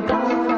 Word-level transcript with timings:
ప్రేమధార 0.00 0.57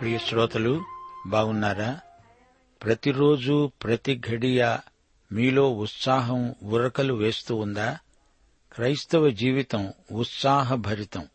ప్రియ 0.00 0.18
శ్రోతలు 0.18 0.84
బాగున్నారా? 1.26 2.00
ప్రతిరోజు 2.82 3.72
ప్రతి 3.82 4.22
ఘడియ 4.28 4.76
మీలో 5.32 5.70
ఉత్సాహం 5.70 6.54
ఉరకలు 6.62 7.14
వేస్తూ 7.14 7.56
ఉందా? 7.56 7.98
క్రైస్తవ 8.72 9.30
జీవితం 9.30 9.92
ఉత్సాహభరితం. 10.12 11.28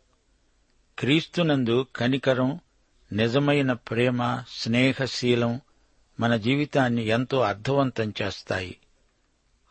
క్రీస్తునందు 0.98 1.86
కనికరం 1.96 2.60
నిజమైన 3.12 3.72
ప్రేమ 3.72 4.42
స్నేహశీలం 4.48 5.60
మన 6.20 6.36
జీవితాన్ని 6.36 7.06
ఎంతో 7.06 7.40
అర్థవంతం 7.40 8.12
చేస్తాయి. 8.22 8.76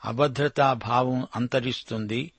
అభద్రతాభావం 0.05 1.28
అంతరిస్తుంది. 1.35 2.31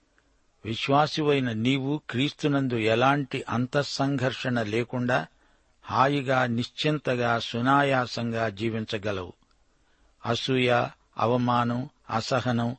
విశ్వాసువైన 0.65 1.53
నీవు 1.53 2.00
క్రీస్తునందు 2.11 2.75
ఎలాంటి 2.75 3.45
అంతఃసంఘర్షణ 3.49 4.62
లేకుండా 4.62 5.27
హాయిగా 5.87 6.47
నిశ్చింతగా 6.47 7.39
సునాయాసంగా 7.39 8.49
జీవించగలవు. 8.49 9.33
అసూయ 10.27 10.87
అవమానం 11.19 11.89
అసహనం 12.10 12.77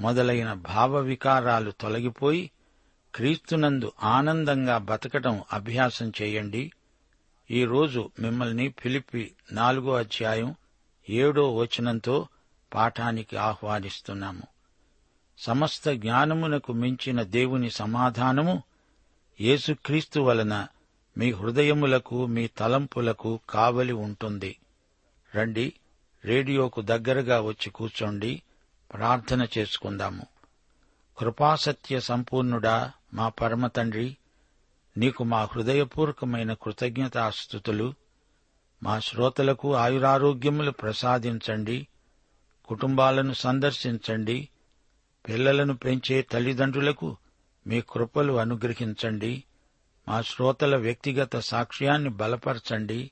మొదలైన 0.00 0.52
భావవికారాలు 0.52 1.70
తొలగిపోయి 1.70 2.50
క్రీస్తునందు 3.14 3.92
ఆనందంగా 4.02 4.78
బతకటం 4.78 5.42
అభ్యాసం 5.52 6.12
చేయండి. 6.22 6.72
ఈరోజు 7.50 8.10
మిమ్మల్ని 8.20 8.74
ఫిలిప్పి 8.78 9.32
నాలుగో 9.52 9.94
అధ్యాయం 9.94 10.54
ఏడో 11.10 11.56
వచనంతో 11.56 12.28
పాఠానికి 12.74 13.36
ఆహ్వానిస్తున్నాము. 13.36 14.42
సమస్త 15.38 15.90
జ్ఞానమునకు 15.90 16.72
మించిన 16.72 17.22
దేవుని 17.22 17.70
సమాధానము 17.70 18.62
యేసుక్రీస్తు 19.40 20.20
వలన 20.20 20.66
మీ 21.18 21.32
హృదయములకు 21.32 22.26
మీ 22.26 22.46
తలంపులకు 22.46 23.40
కావలి 23.50 23.92
ఉంటుంది. 23.92 24.56
రండి 25.34 25.72
రేడియోకు 26.24 26.80
దగ్గరగా 26.80 27.40
వచ్చి 27.40 27.70
కూర్చోండి 27.70 28.42
ప్రార్థన 28.92 29.46
చేసుకుందాము. 29.58 30.26
కృపాసత్య 31.18 32.00
సంపూర్ణుడా 32.00 32.92
మా 33.14 33.28
పరమ 33.28 33.66
తండ్రి 33.66 34.16
నీకు 34.96 35.24
మా 35.24 35.44
హృదయపూర్వకమైన 35.44 36.52
కృతజ్ఞతాస్థుతులు. 36.52 37.94
మా 38.82 38.98
శ్రోతలకు 38.98 39.74
ఆయురారోగ్యములు 39.74 40.70
ప్రసాదించండి 40.70 41.86
కుటుంబాలను 42.64 43.32
సందర్శించండి 43.32 44.48
పిల్లలను 45.28 45.76
పెంచే 45.76 46.22
తల్లిదండ్రులకు 46.22 47.16
మీ 47.66 47.80
కృపలు 47.80 48.32
అనుగ్రహించండి. 48.32 49.44
మా 50.08 50.22
శ్రోతల 50.22 50.76
వ్యక్తిగత 50.76 51.36
సాక్ష్యాన్ని 51.36 52.08
బలపరచండి. 52.08 53.10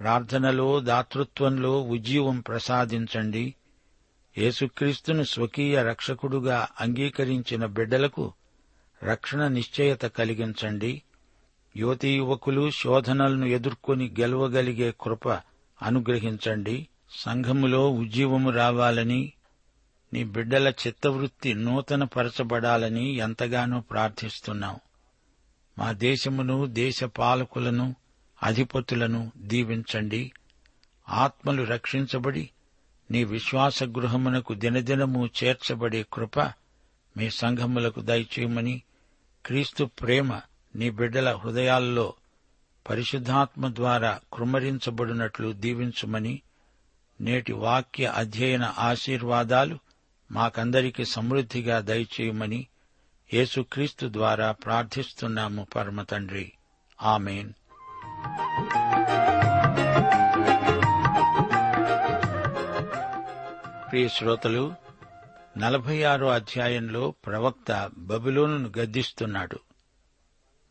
ప్రార్థనలో 0.00 0.80
దాతృత్వంలో 0.80 1.82
ఉజ్జీవం 1.82 2.40
ప్రసాదించండి. 2.40 3.54
యేసుక్రీస్తును 4.38 5.22
స్వకీయ 5.22 5.82
రక్షకుడుగా 5.82 6.68
అంగీకరించిన 6.80 7.66
బిడ్డలకు 7.66 8.32
రక్షణ 9.02 9.48
నిశ్చయత 9.48 10.00
కలిగించండి. 10.00 11.02
యువతీ 11.76 12.16
యువకులు 12.16 12.70
శోధనలను 12.70 13.44
ఎదుర్కొని 13.44 14.14
గెలవగలిగే 14.20 14.94
కృప 15.00 15.28
అనుగ్రహించండి. 15.82 16.88
సంఘములో 17.10 17.90
ఉజ్జీవము 17.90 18.50
రావాలని 18.50 19.32
నీ 20.12 20.24
బిడ్డల 20.24 20.68
చిత్తవృత్తి 20.68 21.54
నూతన 21.54 22.04
పరచబడాలని 22.04 23.10
ఎంతగానో 23.10 23.80
ప్రార్థిస్తున్నాం. 23.80 24.76
మా 25.78 25.92
దేశమును 25.92 26.66
దేశ 26.66 27.04
పాలకులను 27.04 27.94
అధిపతులను 28.42 29.32
దీవించండి. 29.36 30.32
ఆత్మలు 31.08 31.62
రక్షించబడి 31.62 32.50
నీ 33.10 33.24
విశ్వాస 33.24 33.84
గృహమునకు 33.84 34.54
దినదినము 34.54 35.30
చేర్చబడే 35.44 36.06
కృప 36.12 36.40
మీ 37.16 37.30
సంఘములకు 37.30 38.00
దయచేయమని 38.00 38.82
క్రీస్తు 39.46 39.84
ప్రేమ 39.84 40.40
నీ 40.76 40.90
బిడ్డల 40.90 41.36
హృదయాల్లో 41.36 42.14
పరిశుద్ధాత్మ 42.88 43.74
ద్వారా 43.74 44.20
కృమరించబడినట్లు 44.32 45.52
దీవించుమని 45.52 46.42
నేటి 47.20 47.52
వాక్య 47.52 48.06
అధ్యయన 48.06 48.74
ఆశీర్వాదాలు 48.78 49.78
మాకందరికీ 50.32 51.04
సమృద్ధిగా 51.04 51.80
దయచేయమని 51.80 52.66
యేసుక్రీస్తు 53.34 54.08
ద్వారా 54.12 54.52
ప్రార్థిస్తున్నాము 54.52 55.66
పరమ 55.76 56.02
తండ్రి. 56.02 56.52
ఆమెన్. 57.02 57.52
ప్రియ 63.90 64.08
శ్రోతలు 64.08 64.74
నలభై 65.58 66.02
ఆరో 66.02 66.28
అధ్యాయంలో 66.28 67.14
ప్రవక్త 67.26 67.90
బబులోను 67.98 68.72
గద్దిస్తున్నాడు. 68.78 69.58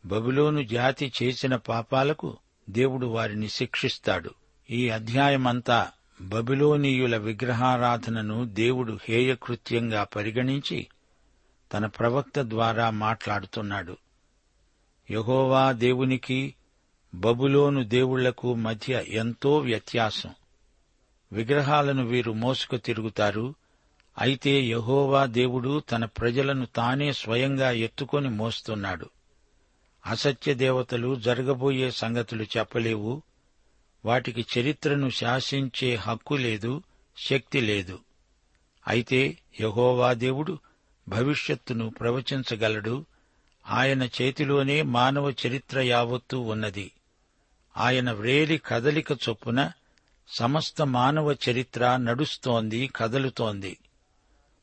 బబులోను 0.06 0.62
జాతి 0.62 1.12
చేసిన 1.22 1.56
పాపాలకు 1.56 2.36
దేవుడు 2.70 3.06
వారిని 3.06 3.48
శిక్షిస్తాడు. 3.48 4.30
ఈ 4.70 4.88
అధ్యాయమంతా 4.88 5.88
బబులోనీయుల 6.20 7.16
విగ్రహారాధనను 7.16 8.44
దేవుడు 8.44 8.98
హేయకృత్యంగా 9.04 10.04
పరిగణించి 10.04 10.86
తన 11.72 11.86
ప్రవక్త 11.86 12.40
ద్వారా 12.40 12.90
మాట్లాడుతున్నాడు. 12.90 13.96
యహోవా 15.10 15.72
దేవునికి 15.72 16.54
బబులోను 17.14 17.84
దేవుళ్ళకు 17.84 18.54
మధ్య 18.54 19.04
ఎంతో 19.08 19.58
వ్యత్యాసం. 19.58 20.34
విగ్రహాలను 21.32 22.06
వీరు 22.06 22.32
మోసుకు 22.32 22.76
తిరుగుతారు. 22.76 23.54
అయితే 24.18 24.62
యహోవా 24.62 25.26
దేవుడు 25.26 25.80
తన 25.80 26.04
ప్రజలను 26.04 26.66
తానే 26.66 27.12
స్వయంగా 27.12 27.70
ఎత్తుకొని 27.70 28.28
మోస్తున్నాడు. 28.28 29.10
అసత్య 30.06 30.54
దేవతలు 30.54 31.16
జరగబోయే 31.16 31.90
సంగతులు 31.90 32.42
చెప్పలేవు. 32.42 33.22
వాటికి 34.04 34.46
చరిత్రను 34.58 35.08
శాసించే 35.08 35.94
హక్కు 35.94 36.34
లేదు 36.34 36.82
శక్తి 37.16 37.60
లేదు. 37.60 37.98
అయితే 38.88 39.38
యహోవా 39.60 40.12
దేవుడు 40.12 40.58
భవిష్యత్తును 41.08 41.90
ప్రవచించగలడు. 41.90 43.06
ఆయన 43.68 44.02
చేతిలోనే 44.02 44.82
మానవ 44.82 45.30
చరిత్ర 45.30 45.80
యావత్తూ 45.80 46.40
ఉన్నది. 46.40 46.92
ఆయన 47.76 48.12
వ్రేలి 48.12 48.58
కదలిక 48.58 49.12
చొప్పున 49.12 49.72
సమస్త 50.28 50.82
మానవ 50.82 51.36
చరిత్ర 51.50 51.96
నడుస్తోంది 51.96 52.90
కదలుతోంది. 52.96 53.78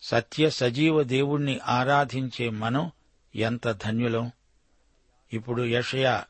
సత్య 0.02 0.50
సజీవ 0.50 1.04
దేవుణ్ణి 1.04 1.60
ఆరాధించే 1.60 2.50
మనం 2.50 2.92
ఎంత 3.36 3.72
ధన్యులం? 3.72 4.32
ఇప్పుడు 5.34 5.64
యషయా 5.64 6.24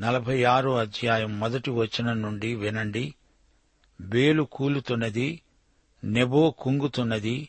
నలభై 0.00 0.42
ఆరో 0.42 0.78
అధ్యాయం 0.78 1.40
మొదటి 1.40 1.70
వచనం 1.70 2.22
నుండి 2.22 2.54
వినండి. 2.54 3.14
బేలు 4.00 4.42
కూలుతున్నది 4.42 5.42
నెబో 6.04 6.50
కుంగుతున్నది 6.50 7.48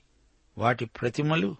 వాటి 0.57 0.85
ప్రతిమలు 0.85 1.55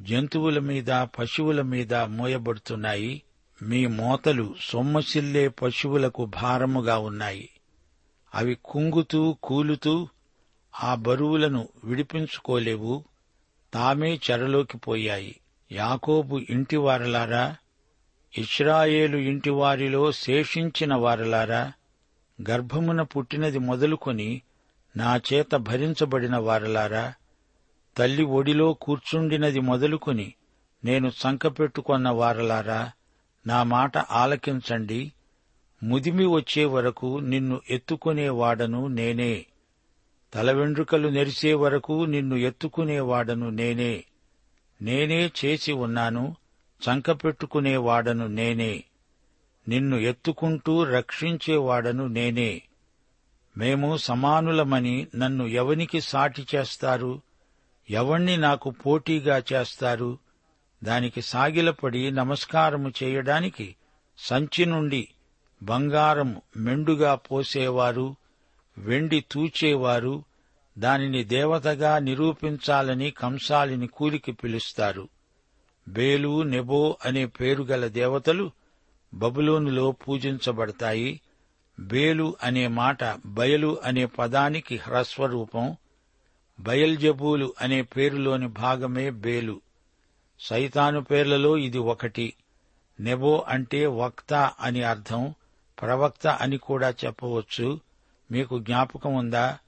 జంతువుల 0.00 0.58
మీద 0.58 1.06
పశువుల 1.18 1.62
మీద 1.62 1.94
మోయబడుతున్నాయి. 1.94 3.22
మీ 3.62 3.86
మోతలు 3.86 4.54
సొమ్మసిల్లే 4.60 5.48
పశువులకు 5.48 6.24
భారముగా 6.24 6.98
ఉన్నాయి. 6.98 7.48
అవి 8.34 8.58
కుంగుతూ 8.64 9.36
కూలుతూ 9.42 10.08
ఆ 10.82 10.94
బరువులను 10.94 11.68
విడిపించుకోలేవు. 11.84 13.04
తామే 13.74 14.20
చెరలోకి 14.30 14.78
పోయాయి. 14.78 15.40
యాకోబు 15.72 16.40
ఇంటివారలారా 16.50 17.56
ఇస్రాయేలు 18.38 19.16
ఇంటివారిలో 19.16 20.12
శేషించిన 20.12 20.94
వారలారా? 20.94 21.72
గర్భమున 22.50 23.02
పుట్టినది 23.02 23.58
మొదలుకొని 23.58 24.42
నా 24.96 25.20
చేత 25.32 25.56
భరించబడిన 25.56 26.36
వారలారా? 26.36 27.14
తల్లి 27.96 28.22
ఒడిలో 28.22 28.72
కూర్చుండినది 28.72 29.60
మొదలుకొని 29.60 30.34
నేను 30.84 31.10
సంకపెట్టుకొన్న 31.10 32.08
వారలారా 32.08 32.92
నా 33.46 33.62
మాట 33.62 33.98
ఆలకించండి. 33.98 35.12
ముదిమి 35.82 36.26
వచ్చే 36.26 36.64
వరకు 36.64 37.20
నిన్ను 37.20 37.60
ఎత్తుకునేవాడను 37.70 38.86
నేనే. 38.86 39.46
తల 40.34 40.52
వెండ్రుకలు 40.52 41.08
నెరిసే 41.08 41.54
వరకు 41.54 42.04
నిన్ను 42.04 42.36
ఎత్తుకునేవాడను 42.36 43.50
నేనే. 43.50 44.04
నేనే 44.82 45.30
చేసి 45.44 45.72
ఉన్నాను 45.72 46.36
చంకపెట్టుకునేవాడను 46.82 48.26
నేనే. 48.26 48.84
నిన్ను 49.68 49.96
ఎత్తుకుంటూ 49.96 50.84
రక్షించేవాడను 50.84 52.06
నేనే. 52.06 52.62
మేము 53.56 53.96
సమానులమని 53.96 55.06
నన్ను 55.16 55.44
ఎవనికి 55.44 56.00
సాటి 56.00 56.46
చేస్తారు? 56.54 57.20
ఎవణ్ణి 57.90 58.36
నాకు 58.36 58.70
పోటీగా 58.70 59.42
చేస్తారు? 59.52 60.18
దానికి 60.84 61.22
సాగిలపడి 61.22 62.10
నమస్కారము 62.10 62.92
చేయడానికి 63.02 63.76
సంచి 64.18 64.66
నుండి 64.66 65.08
బంగారం 65.62 66.40
మెండుగా 66.56 67.14
పోసేవారు 67.14 68.16
వెండి 68.78 69.24
తూచేవారు 69.32 70.24
దానిని 70.78 71.24
దేవతగా 71.24 71.98
నిరూపించాలని 71.98 73.10
కంసాలిని 73.10 73.86
కూలికి 73.86 74.32
పిలుస్తారు. 74.32 75.08
బేలు 75.88 76.42
నెబో 76.42 76.96
అనే 77.04 77.26
పేరుగల 77.26 77.86
దేవతలు 77.86 78.50
బబులోనులో 79.14 79.92
పూజించబడతాయి. 79.92 81.20
బేలు 81.80 82.36
అనే 82.42 82.66
మాట 82.66 82.98
బయలు 83.26 83.80
అనే 83.84 84.06
పదానికి 84.06 84.76
హ్రస్వరూపం 84.76 85.76
బయల్జబూలు 86.60 87.54
అనే 87.60 87.82
పేరులోని 87.82 88.48
భాగమే 88.48 89.10
బేలు. 89.10 89.60
సైతాను 90.40 91.04
పేర్లలో 91.04 91.56
ఇది 91.56 91.78
ఒకటి. 91.78 92.34
నెబో 93.00 93.44
అంటే 93.48 93.86
వక్త 93.86 94.52
అని 94.60 94.82
అర్థం 94.82 95.34
ప్రవక్త 95.80 96.26
అని 96.26 96.56
కూడా 96.56 96.90
చెప్పవచ్చు. 96.90 97.80
మీకు 98.30 98.58
జ్ఞాపకం 98.58 99.14
ఉందా? 99.14 99.58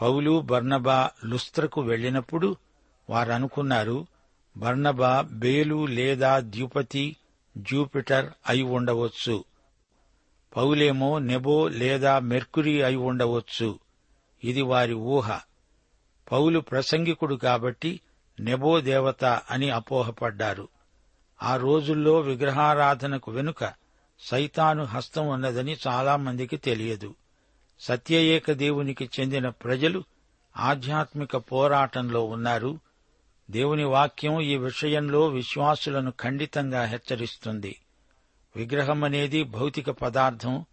పౌలు 0.00 0.40
బర్నబా 0.40 1.10
లుస్త్రకు 1.24 1.80
వెళ్ళినప్పుడు 1.80 2.56
వారనుకున్నారు 3.10 4.06
బర్నబా 4.56 5.28
బేలు 5.32 5.86
లేదా 5.86 6.40
ద్యుపతి 6.40 7.16
జూపిటర్ 7.56 8.30
అయి 8.48 8.62
ఉండవచ్చు. 8.62 9.44
పౌలేమో 10.56 11.18
నెబో 11.18 11.68
లేదా 11.68 12.18
మెర్కురీ 12.18 12.82
అయి 12.82 12.96
ఉండవచ్చు. 12.96 13.78
ఇది 14.44 14.62
వారి 14.62 14.94
ఊహ. 14.94 15.40
పౌలు 16.32 16.60
ప్రసంగికుడు 16.60 17.34
కాబట్టి 17.34 18.00
నెబో 18.40 18.80
దేవత 18.80 19.24
అని 19.24 19.70
అపోహపడ్డారు. 19.70 20.68
ఆ 21.42 21.56
రోజుల్లో 21.56 22.20
విగ్రహారాధనకు 22.20 23.30
వెనుక 23.30 23.72
సైతాను 24.20 24.84
హస్తం 24.84 25.28
ఉన్నదని 25.28 25.76
చాలామందికి 25.86 26.56
తెలియదు. 26.56 27.14
సత్యయేక 27.80 28.52
దేవునికి 28.52 29.10
చెందిన 29.20 29.48
ప్రజలు 29.48 30.04
ఆధ్యాత్మిక 30.56 31.36
పోరాటంలో 31.36 32.24
ఉన్నారు. 32.24 32.78
దేవుని 33.50 33.84
వాక్యం 33.84 34.40
ఈ 34.40 34.56
విషయంలో 34.56 35.26
విశ్వాసులను 35.26 36.12
ఖండితంగా 36.20 36.84
హెచ్చరిస్తుంది. 36.84 37.80
విగ్రహం 38.56 39.04
అనేది 39.04 39.42
భౌతిక 39.42 39.90
పదార్థం. 39.90 40.64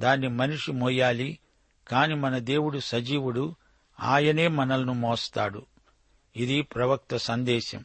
దాన్ని 0.00 0.28
మనిషి 0.28 0.72
మోయాలి. 0.72 1.38
కాని 1.88 2.14
మన 2.14 2.38
దేవుడు 2.38 2.78
సజీవుడు. 2.78 3.54
ఆయనే 4.00 4.48
మనల్ని 4.48 4.94
మోస్తాడు. 4.94 5.66
ఇది 6.36 6.62
ప్రవక్త 6.62 7.16
సందేశం. 7.16 7.84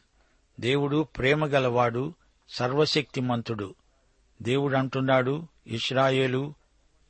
దేవుడు 0.60 1.02
ప్రేమగలవాడు 1.02 2.14
సర్వశక్తిమంతుడు. 2.48 3.74
దేవుడు 4.42 4.76
అంటున్నాడు 4.76 5.46
ఇస్రాయేలు 5.66 6.54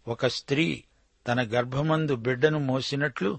ఒక 0.09 0.27
స్త్రీ 0.27 0.85
తన 1.29 1.43
గర్భమందు 1.43 2.17
బిడ్డను 2.17 2.59
మోసినట్లు 2.59 3.39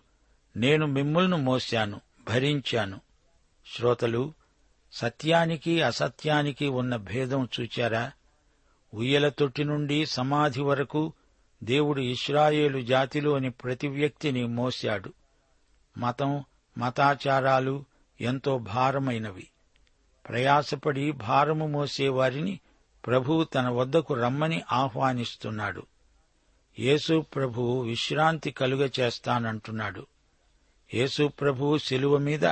నేను 0.58 0.86
మిమ్ములను 0.86 1.38
మోశాను 1.38 2.01
భరించాను. 2.28 3.01
శ్రోతలు 3.75 4.34
సత్యానికి 4.94 5.82
అసత్యానికి 5.82 6.68
ఉన్న 6.68 6.96
భేదం 6.96 7.50
చూచారా? 7.60 8.12
ఉయ్యల 8.94 9.30
తొట్టి 9.30 9.63
నుండి 9.63 10.06
సమాధి 10.06 10.62
వరకు 10.62 11.13
దేవుడు 11.63 12.01
ఇస్రాయేలు 12.01 12.82
జాతిలోని 12.82 13.50
ప్రతి 13.50 13.88
వ్యక్తిని 13.88 14.48
మోశాడు. 14.48 15.13
మతం 16.00 16.44
మతాచారాలు 16.77 17.86
ఎంతో 18.22 18.58
భారమైనవి. 18.58 19.48
ప్రయాసపడి 20.29 21.12
భారము 21.12 21.68
మోసేవారిని 21.68 22.60
ప్రభువు 23.08 23.44
తన 23.44 23.70
వద్దకు 23.70 24.13
రమ్మని 24.13 24.62
ఆహ్వానిస్తున్నాడు. 24.72 25.84
యేసు 26.79 27.25
ప్రభువు 27.36 27.82
విశ్రాంతి 27.82 28.51
కలుగ 28.51 28.89
చేస్తానంటున్నాడు. 29.00 30.06
యేసు 30.94 31.27
ప్రభువు 31.27 31.77
శిలువ 31.77 32.18
మీద 32.18 32.46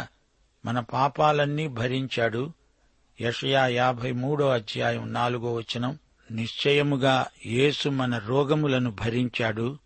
మన 0.65 0.79
పాపాలన్నీ 0.79 1.67
భరించాడు. 1.67 2.51
యషయా 3.21 3.67
యాభై 3.67 4.11
మూడో 4.11 4.49
అధ్యాయం 4.49 5.13
నాలుగో 5.13 5.53
వచనం 5.53 5.99
నిశ్చయముగా 6.31 7.27
యేసు 7.45 7.89
మన 7.89 8.17
రోగములను 8.17 8.91
భరించాడు 8.91 9.77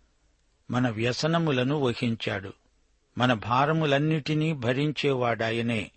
మన 0.70 0.88
వ్యసనములను 0.88 1.80
వహించాడు. 1.80 2.52
మన 3.18 3.32
భారములన్నిటినీ 3.32 4.52
భరించేవాడాయనే. 4.52 5.90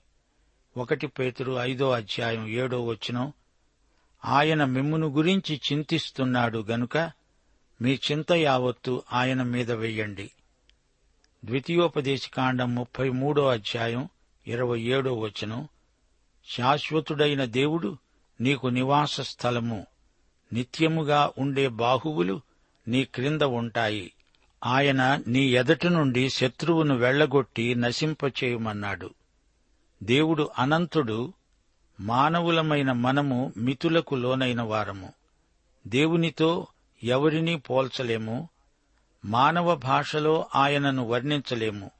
ఒకటి 0.78 1.08
పేతురు 1.08 1.54
ఐదో 1.54 1.92
అధ్యాయం 1.92 2.48
ఏడో 2.48 2.86
వచనం. 2.86 3.34
ఆయన 4.26 4.66
మిమ్మును 4.66 5.08
గురించి 5.08 5.62
చింతిస్తున్నాడు 5.72 6.60
గనుక 6.60 6.98
మీ 7.82 8.00
చింత 8.12 8.32
యావత్తు 8.32 9.04
ఆయన 9.14 9.44
మీద 9.44 9.72
వెయ్యండి 9.72 10.32
ద్వితీయోపదేశకాండం 11.46 12.76
ముప్పై 12.76 13.10
మూడో 13.10 13.48
అధ్యాయం 13.48 14.10
ఇరవై 14.48 14.82
ఏడో 14.82 15.14
వచనం. 15.14 15.68
శాశ్వతుడైన 16.46 17.46
దేవుడు 17.46 17.98
నీకు 18.42 18.68
నివాస 18.68 19.22
స్థలము 19.22 19.86
నిత్యముగా 20.54 21.32
ఉండే 21.38 21.68
బాహువులు 21.68 22.42
నీ 22.88 23.06
క్రింద 23.06 23.42
ఉంటాయి. 23.42 24.14
ఆయన 24.66 25.20
నీ 25.28 25.42
ఎదటి 25.42 25.90
నుండి 25.90 26.30
శత్రువును 26.30 26.96
వెళ్ళగొట్టి 26.96 27.76
నశింపచేయమన్నాడు. 27.76 29.10
దేవుడు 30.04 30.50
అనంతుడు 30.60 31.34
మానవులమైన 32.00 32.92
మనము 32.92 33.54
మితులకు 33.58 34.16
లోనైన 34.16 34.62
వారము. 34.62 35.14
దేవునితో 35.88 36.68
ఎవరినీ 37.04 37.56
పోల్చలేము 37.56 38.50
మానవ 39.26 39.76
భాషలో 39.76 40.46
ఆయనను 40.56 41.08
వర్ణించలేము. 41.08 41.92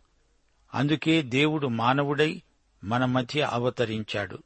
అందుకే 0.74 1.22
దేవుడు 1.22 1.68
మానవుడై 1.68 2.42
మన 2.84 3.06
మధ్య 3.06 3.42
అవతరించాడు. 3.42 4.40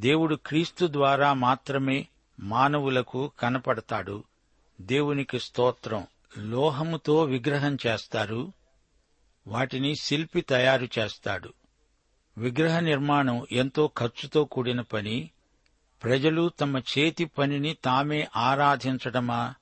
దేవుడు 0.00 0.34
క్రీస్తు 0.34 0.86
ద్వారా 0.86 1.32
మాత్రమే 1.32 2.08
మానవులకు 2.40 3.30
కనపడతాడు. 3.40 4.24
దేవునికి 4.80 5.40
స్తోత్రం. 5.40 6.06
లోహముతో 6.38 7.24
విగ్రహం 7.24 7.78
చేస్తారు. 7.86 8.52
వాటిని 9.46 9.94
శిల్పి 9.96 10.40
తయారు 10.40 10.88
చేస్తాడు. 10.98 11.52
విగ్రహ 12.38 12.80
నిర్మాణం 12.80 13.46
ఎంతో 13.52 13.90
ఖర్చుతో 13.98 14.44
కూడిన 14.44 14.80
పని. 14.80 15.30
ప్రజలు 16.02 16.48
తమ 16.48 16.78
చేతి 16.78 17.24
పనిని 17.24 17.76
తామే 17.84 18.28
ఆరాధించడమా? 18.36 19.54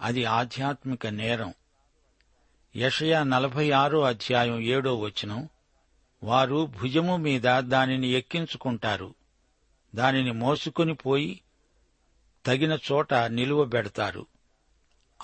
అది 0.00 0.24
ఆధ్యాత్మిక 0.24 1.06
నేరం. 1.06 1.54
యషయా 2.76 3.22
నలభై 3.22 3.70
ఆరో 3.70 4.00
అధ్యాయం 4.00 4.60
ఏడో 4.60 4.98
వచనం. 4.98 5.48
వారు 6.22 6.66
భుజము 6.66 7.16
మీద 7.16 7.58
దానిని 7.58 8.08
ఎక్కించుకుంటారు. 8.08 9.14
దానిని 9.94 10.32
మోసుకొని 10.32 10.94
పోయి 10.94 11.40
తగిన 12.46 12.78
చోట 12.92 13.14
నిలువబెడతారు 13.14 14.26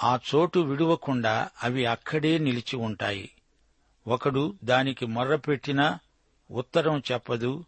ఆ 0.02 0.19
చోటు 0.35 0.59
విడువకుండా 0.59 1.49
అవి 1.62 1.87
అక్కడే 1.87 2.38
నిలిచి 2.38 2.76
ఉంటాయి. 2.76 3.31
ఒకడు 4.07 4.55
దానికి 4.64 5.07
మొర్రపెట్టినా 5.07 5.99
ఉత్తరం 6.50 7.02
చెప్పదు 7.12 7.64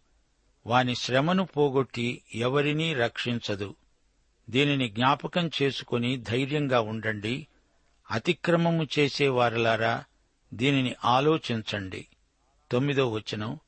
వాని 0.67 0.95
శ్రమను 0.95 1.45
పోగొట్టి 1.45 2.23
ఎవరినీ 2.35 2.95
రక్షించదు. 2.95 3.75
దీనిని 4.51 4.89
జ్ఞాపకం 4.89 5.51
చేసుకుని 5.63 6.17
ధైర్యంగా 6.17 6.81
ఉండండి. 6.81 7.47
అతిక్రమము 8.11 8.87
చేసేవారలారా 8.99 10.05
దీనిని 10.55 10.95
ఆలోచించండి. 11.05 12.07
తొమ్మిదో 12.71 13.11
వచనం. 13.11 13.59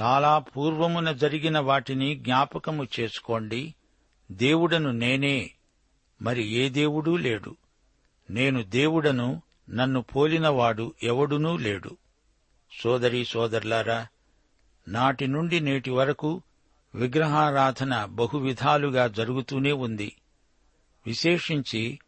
చాలా 0.00 0.38
పూర్వమున 0.38 1.12
జరిగిన 1.12 1.58
వాటిని 1.58 2.16
జ్ఞాపకము 2.16 2.86
చేసుకోండి. 3.00 3.74
దేవుడను 4.32 4.90
నేనే 4.90 5.50
మరి 6.22 6.42
ఏ 6.42 6.68
దేవుడూ 6.68 7.16
లేడు. 7.16 7.56
నేను 8.30 8.62
దేవుడను 8.62 9.42
నన్ను 9.70 10.02
పోలినవాడు 10.02 10.94
ఎవడునూ 11.02 11.56
లేడు. 11.56 11.96
సోదరీ 12.82 13.24
సోదరులారా 13.24 14.06
నాటి 14.88 15.26
నుండి 15.26 15.60
నేటి 15.60 15.90
వరకు 15.90 16.42
విగ్రహారాధన 16.94 18.04
బహువిధాలుగా 18.04 19.08
జరుగుతూనే 19.08 19.72
ఉంది. 19.72 20.16
విశేషించి 21.06 21.98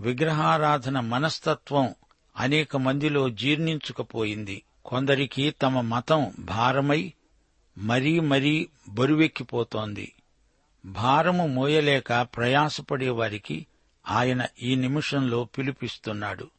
విగ్రహారాధన 0.00 1.00
మనస్తత్వం 1.00 1.94
అనేక 2.36 2.76
మందిలో 2.76 3.30
జీర్ణించుకపోయింది. 3.30 4.62
కొందరికి 4.84 5.50
తమ 5.50 5.80
మతం 5.80 6.32
భారమై 6.38 7.12
మరీ 7.78 8.20
మరీ 8.20 8.68
బరువెక్కిపోతోంది. 8.88 10.12
భారము 10.84 11.46
మోయలేక 11.46 12.12
ప్రయాసపడేవారికి 12.36 13.52
వారికి 13.52 13.66
ఆయన 14.10 14.46
ఈ 14.62 14.74
నిమిషంలో 14.74 15.44
పిలుపిస్తున్నాడు. 15.44 16.50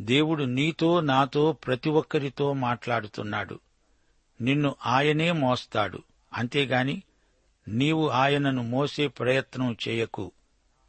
దేవుడు 0.00 0.44
నీతో 0.44 1.00
నాతో 1.00 1.52
ప్రతి 1.52 1.90
ఒక్కరితో 1.90 2.52
మాట్లాడుతున్నాడు. 2.52 3.60
నిన్ను 4.40 4.76
ఆయనే 4.86 5.32
మోస్తాడు. 5.32 6.02
అంతేగాని 6.32 7.02
నీవు 7.68 8.08
ఆయనను 8.08 8.62
మోసే 8.62 9.06
ప్రయత్నం 9.06 9.76
చేయకు. 9.88 10.32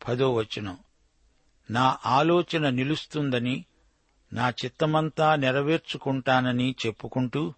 పదో 0.07 0.33
వచనం. 0.33 0.77
నా 1.71 1.97
ఆలోచన 2.05 2.69
నిలుస్తుందని 2.69 3.65
నా 4.33 4.49
చిత్తమంతా 4.49 5.35
నెరవేర్చుకుంటానని 5.35 6.75
చెప్పుకుంటూ 6.85 7.53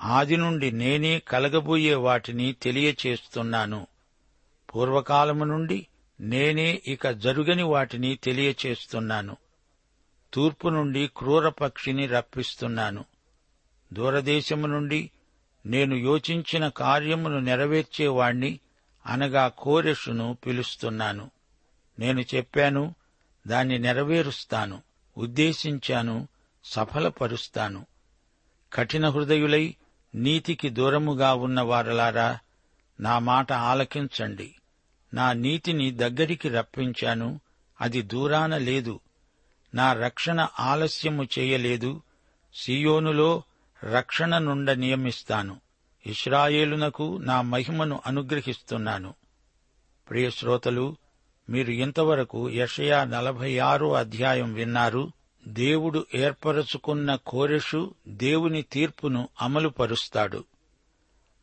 ఆది 0.00 0.36
నుండి 0.36 0.72
నేనే 0.72 1.18
కలగబోయే 1.18 1.94
వాటిని 1.94 2.52
తెలియచేస్తున్నాను. 2.52 3.86
పూర్వకాలము 4.74 5.44
నుండి 5.44 5.86
నేనే 6.20 6.82
ఇక 6.86 7.08
జరుగని 7.08 7.62
వాటిని 7.62 8.16
తెలియచేస్తున్నాను. 8.16 9.36
తూర్పు 10.34 10.68
నుండి 10.68 11.10
క్రూర 11.16 11.48
పక్షిని 11.48 12.06
రప్పిస్తున్నాను. 12.06 13.04
దూరదేశము 13.92 14.66
నుండి 14.66 15.10
నేను 15.66 15.94
యోచించిన 15.94 16.68
కార్యమును 16.68 17.38
నెరవేర్చేవాణ్ణి 17.38 18.60
అనగా 19.06 19.48
కోరెషును 19.48 20.38
పిలుస్తున్నాను. 20.46 21.30
నేను 21.98 22.20
చెప్పాను 22.20 22.94
దాన్ని 23.46 23.78
నెరవేరుస్తాను 23.78 24.82
ఉద్దేశించాను 25.16 26.28
సఫలపరుస్తాను. 26.64 27.86
కఠిన 28.72 29.08
హృదయులై 29.08 29.74
నీతికి 30.14 30.70
దూరముగా 30.70 31.34
ఉన్న 31.34 31.60
వారలారా 31.60 32.38
నా 33.00 33.18
మాట 33.18 33.52
ఆలకించండి. 33.52 34.54
నా 35.14 35.32
నీతిని 35.32 35.90
దగ్గరికి 35.90 36.48
రప్పించాను 36.48 37.40
అది 37.80 38.02
దూరాన 38.02 38.56
లేదు. 38.56 39.00
నా 39.74 39.92
రక్షణ 39.92 40.48
ఆలస్యము 40.60 41.28
చేయలేదు 41.38 42.02
సియోనులో 42.54 43.42
రక్షణ 43.84 44.38
నుండ 44.38 44.70
నియమిస్తాను. 44.70 45.60
ఇస్రాయేలునకు 46.06 47.18
నా 47.22 47.42
మహిమను 47.42 48.00
అనుగ్రహిస్తున్నాను. 48.06 49.14
ప్రియశ్రోతలు 50.10 50.96
మీరు 51.50 51.70
ఇంతవరకు 51.70 52.50
యషయా 52.50 53.04
నలభై 53.04 53.58
ఆరో 53.58 53.92
అధ్యాయం 53.92 54.52
విన్నారు 54.52 55.12
దేవుడు 55.48 56.06
ఏర్పరచుకున్న 56.14 57.14
కోరెషు 57.14 57.94
దేవుని 58.08 58.62
తీర్పును 58.62 59.28
అమలుపరుస్తాడు. 59.42 60.44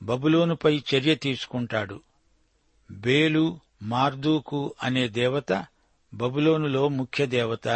బబులోనుపై 0.03 0.83
చర్య 0.95 1.15
తీసుకుంటాడు. 1.15 2.01
బేలు 2.91 3.59
మార్దూకు 3.83 4.75
అనే 4.83 5.07
దేవత 5.07 5.65
బబులోనులో 6.13 6.87
ముఖ్య 6.87 7.25
దేవత 7.25 7.67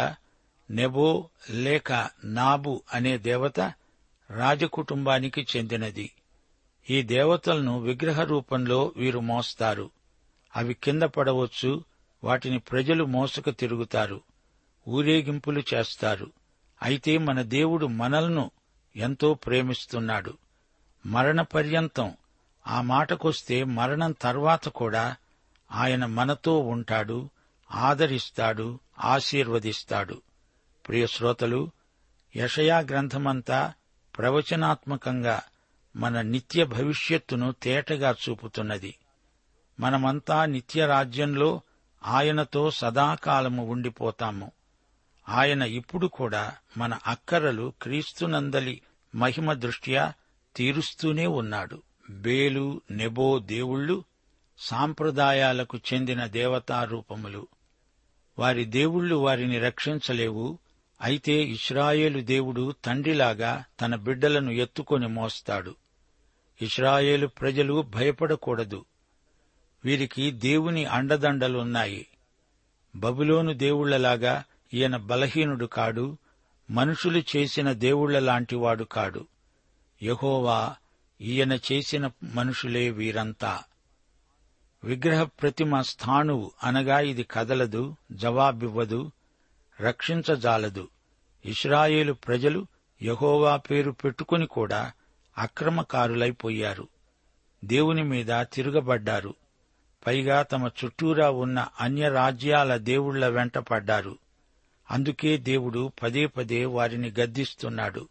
నెబో 0.70 1.28
లేక 1.50 2.10
నాబు 2.24 2.82
అనే 2.94 3.18
దేవత 3.18 3.60
రాజకుటుంబానికి 4.30 5.46
చెందినది. 5.56 6.10
ఈ 6.90 7.02
దేవతలను 7.02 7.80
విగ్రహ 7.80 8.22
రూపంలో 8.22 8.92
వీరు 8.96 9.18
మోస్తారు. 9.20 9.90
అవి 10.56 10.74
కింద 10.74 11.02
పడవచ్చు 11.02 11.84
వాటిని 12.24 12.58
ప్రజలు 12.58 13.04
మోసుకు 13.04 13.50
తిరుగుతారు 13.50 14.20
ఊరేగింపులు 14.88 15.62
చేస్తారు. 15.74 16.32
అయితే 16.82 17.18
మన 17.18 17.42
దేవుడు 17.42 17.86
మనల్ను 17.86 18.50
ఎంతో 18.96 19.34
ప్రేమిస్తున్నాడు. 19.34 20.34
మరణ 21.06 21.40
పర్యంతం 21.42 22.12
ఆ 22.66 22.80
మాటకొస్తే 22.80 23.64
మరణం 23.64 24.12
తర్వాత 24.12 24.68
కూడా 24.68 25.16
ఆయన 25.72 26.06
మనతో 26.06 26.58
ఉంటాడు 26.58 27.30
ఆదరిస్తాడు 27.72 28.80
ఆశీర్వదిస్తాడు. 29.04 30.22
ప్రియశ్రోతలు 30.88 31.70
యషయా 32.36 32.78
గ్రంథమంతా 32.78 33.72
ప్రవచనాత్మకంగా 34.18 35.42
మన 35.96 36.20
నిత్య 36.20 36.64
భవిష్యత్తును 36.64 37.52
తేటగా 37.52 38.14
చూపుతున్నది. 38.28 38.94
మనమంతా 39.80 40.44
నిత్య 40.44 40.86
రాజ్యంలో 40.86 41.60
ఆయనతో 42.04 42.70
సదాకాలము 42.70 43.64
ఉండిపోతాము. 43.64 44.52
ఆయన 45.28 45.62
ఇప్పుడు 45.62 46.06
కూడా 46.06 46.54
మన 46.78 46.98
అక్కరలు 47.06 47.72
క్రీస్తునందలి 47.82 48.82
మహిమ 49.14 49.52
దృష్ట్యా 49.52 50.12
తీరుస్తూనే 50.56 51.26
ఉన్నాడు. 51.26 51.82
బేలు 52.10 52.80
నెబో 52.90 53.38
దేవుళ్ళు 53.38 54.04
సాంప్రదాయాలకు 54.58 55.78
చెందిన 55.78 56.26
దేవతారూపములు 56.26 57.46
వారి 58.38 58.64
దేవుళ్ళు 58.64 59.16
వారిని 59.16 59.58
రక్షించలేవు. 59.58 60.58
అయితే 61.02 61.32
ఇస్రాయేలు 61.32 62.20
దేవుడు 62.20 62.74
తండ్రిలాగా 62.84 63.64
తన 63.80 63.94
బిడ్డలను 63.94 64.50
ఎత్తుకొని 64.50 65.08
మోస్తాడు. 65.08 65.74
ఇస్రాయేలు 66.62 67.26
ప్రజలు 67.26 67.82
భయపడకూడదు. 67.82 68.84
వీరికి 69.84 70.30
దేవుని 70.30 70.84
అండదండలున్నాయి. 70.84 72.06
బబులోను 72.96 73.52
దేవుళ్ళలాగా 73.52 74.44
ఈయన 74.74 74.96
బలహీనుడు 74.96 75.66
కాడు. 75.66 76.16
మనుషులు 76.70 77.22
చేసిన 77.36 77.72
దేవుళ్ళలాంటివాడు 77.72 78.84
కాడు. 78.84 79.26
యహోవా 80.02 80.76
ఈయన 81.20 81.58
చేసిన 81.72 82.10
మనుషులే 82.34 82.90
వీరంతా. 82.90 83.62
విగ్రహ 84.84 85.24
ప్రతిమ 85.24 85.80
స్థాణువు 85.80 86.50
అనగా 86.62 87.00
ఇది 87.00 87.22
కదలదు 87.22 87.96
జవాబివ్వదు 88.12 89.10
రక్షించజాలదు. 89.80 90.88
ఇస్రాయేలు 91.44 92.12
ప్రజలు 92.12 92.66
యహోవా 93.02 93.56
పేరు 93.56 93.90
పెట్టుకుని 93.90 94.46
కూడా 94.46 94.92
అక్రమకారులైపోయారు. 95.38 96.88
దేవుని 97.64 98.02
మీద 98.02 98.26
తిరగబడ్డారు. 98.30 99.34
పైగా 100.06 100.42
తమ 100.42 100.70
చుట్టూరా 100.84 101.30
ఉన్న 101.30 101.68
అన్య 101.80 102.08
రాజ్యాల 102.08 102.76
దేవుళ్ళ 102.76 103.28
వెంట 103.28 103.58
పడ్డారు. 103.58 104.18
అందుకే 104.90 105.36
దేవుడు 105.36 105.92
పదే 106.02 106.26
పదే 106.26 106.64
వారిని 106.64 107.10
గద్దిస్తున్నాడు. 107.20 108.08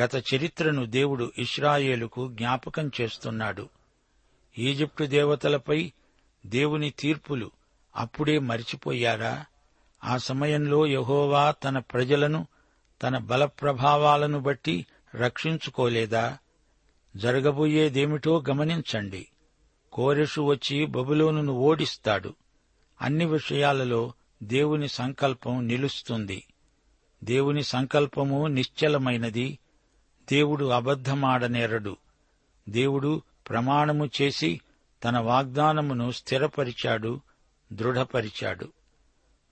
గత 0.00 0.16
చరిత్రను 0.34 0.86
దేవుడు 0.86 1.32
ఇస్రాయేలుకు 1.38 2.28
జ్ఞాపకం 2.28 2.90
చేస్తున్నాడు. 3.00 3.68
ఈజిప్టు 4.58 5.04
దేవతలపై 5.04 5.92
దేవుని 6.46 6.90
తీర్పులు 6.90 7.50
అప్పుడే 7.96 8.38
మరిచిపోయారా? 8.38 9.44
ఆ 10.04 10.16
సమయంలో 10.16 10.86
యహోవా 10.86 11.50
తన 11.50 11.78
ప్రజలను 11.78 12.46
తన 13.02 13.18
బలప్రభావాలను 13.18 14.40
బట్టి 14.40 14.86
రక్షించుకోలేదా? 15.14 16.38
జరగబోయేదేమిటో 17.16 18.44
గమనించండి. 18.50 19.28
కోరెషు 19.92 20.40
వచ్చి 20.40 20.86
బబులోనును 20.86 21.52
ఓడిస్తాడు. 21.52 22.34
అన్ని 23.00 23.24
విషయాలలో 23.24 24.12
దేవుని 24.42 24.88
సంకల్పం 24.88 25.66
నిలుస్తుంది. 25.66 26.44
దేవుని 27.24 27.62
సంకల్పము 27.62 28.46
నిశ్చలమైనది. 28.46 29.58
దేవుడు 30.30 30.64
అబద్ధమాడనేరడు. 30.64 31.96
దేవుడు 32.68 33.22
ప్రమాణము 33.48 34.10
చేసి 34.22 34.60
తన 35.04 35.18
వాగ్దానమును 35.18 36.10
స్థిరపరిచాడు 36.10 37.20
దృఢపరిచాడు. 37.72 38.72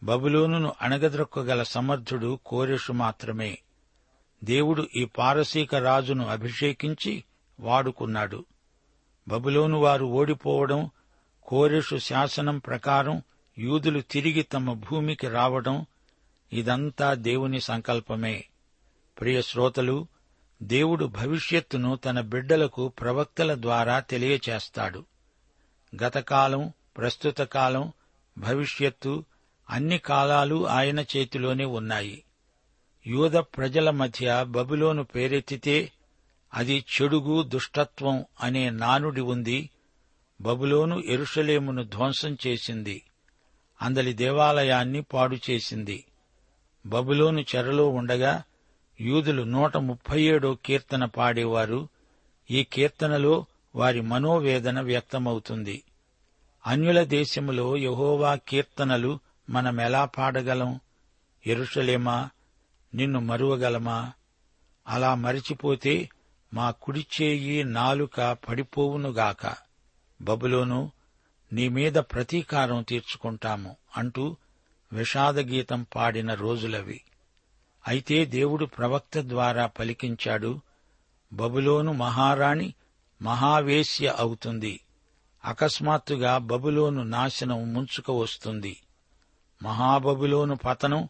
బబులోనును 0.03 0.73
అణగద్రొక్కగల 0.83 1.63
సమర్థుడు 1.63 2.39
కోరెషు 2.47 2.93
మాత్రమే. 2.93 3.59
దేవుడు 4.45 4.89
ఈ 4.97 5.05
పారసీక 5.05 5.75
రాజును 5.75 6.27
అభిషేకించి 6.27 7.25
వాడుకున్నాడు. 7.61 8.45
బబులోను 9.29 9.79
వారు 9.79 10.07
ఓడిపోవడం 10.07 10.91
కోరెషు 11.43 11.97
శాసనం 11.97 12.59
ప్రకారం 12.59 13.23
యూదులు 13.59 14.01
తిరిగి 14.01 14.43
తమ 14.43 14.73
భూమికి 14.73 15.29
రావడం 15.29 15.87
ఇదంతా 16.53 17.15
దేవుని 17.15 17.61
సంకల్పమే. 17.61 18.45
ప్రియ 19.21 19.43
శ్రోతలు 19.43 20.07
దేవుడు 20.63 21.05
భవిష్యత్తును 21.05 21.97
తన 21.97 22.21
బిడ్డలకు 22.21 22.89
ప్రవక్తల 22.89 23.55
ద్వారా 23.55 24.01
తెలియచేస్తాడు. 24.01 25.05
గతకాలం 26.03 26.73
ప్రస్తుత 26.97 27.39
కాలం 27.39 27.93
భవిష్యత్తు 28.39 29.25
అన్ని 29.71 29.99
కాలాలు 29.99 30.69
ఆయన 30.69 31.01
చేతిలోనే 31.01 31.65
ఉన్నాయి. 31.65 32.25
యూద 33.07 33.33
ప్రజల 33.33 33.91
మధ్య 33.91 34.45
బబులోను 34.49 35.05
పేరెత్తితే 35.05 35.93
అది 36.55 36.85
చెడుగు 37.03 37.43
దుష్టత్వం 37.43 38.25
అనే 38.41 38.71
నానుడి 38.71 39.21
ఉంది. 39.21 39.71
బబులోను 40.41 41.03
ఎరుషలేమును 41.07 41.85
ధ్వంసం 41.85 42.37
చేసింది. 42.47 43.03
అందలి 43.83 44.13
దేవాలయాన్ని 44.13 45.03
పాడు 45.03 45.37
చేసింది. 45.51 46.05
బబులోను 46.87 47.41
చెరలో 47.41 47.89
ఉండగా 47.89 48.43
యూదులు 49.01 49.43
నూట 49.43 49.77
ముప్పై 49.77 50.23
ఏడో 50.23 50.55
కీర్తన 50.55 51.05
పాడేవారు. 51.05 51.89
ఈ 52.51 52.65
కీర్తనలో 52.65 53.47
వారి 53.75 54.01
మనోవేదన 54.01 54.81
వ్యక్తమవుతుంది. 54.81 55.83
అన్యుల 56.67 57.03
దేశములో 57.03 57.77
యహోవా 57.77 58.35
కీర్తనలు 58.35 59.19
మనమెలా 59.51 60.05
పాడగలం? 60.05 60.81
ఎరుషలేమా 61.47 62.31
నిన్ను 62.95 63.21
మరువగలమా? 63.21 64.13
అలా 64.89 65.15
మరిచిపోతే 65.15 66.09
మా 66.55 66.71
కుడిచేయి 66.71 67.65
నాలుక 67.65 68.37
పడిపోవునుగాక 68.49 69.55
బబులోను 70.23 70.93
నీ 71.53 71.69
మీద 71.69 71.93
ప్రతీకారం 71.93 72.83
తీర్చుకుంటాము 72.83 73.77
అంటూ 73.97 74.37
విషాదగీతం 74.93 75.87
పాడిన 75.97 76.35
రోజులవి. 76.35 77.01
అయితే 77.89 78.25
దేవుడు 78.25 78.65
ప్రవక్త 78.65 79.19
ద్వారా 79.19 79.67
పలికించాడు 79.67 80.61
బబులోను 81.33 81.93
మహారాణి 81.93 82.75
మహావేశ్య 83.23 84.15
అవుతుంది. 84.19 84.81
అకస్మాత్తుగా 85.45 86.39
బబులోను 86.39 87.03
నాశనం 87.03 87.73
ముంచుక 87.73 88.11
వస్తుంది. 88.11 88.81
మహాబబులోను 89.63 90.57
పతనం 90.57 91.09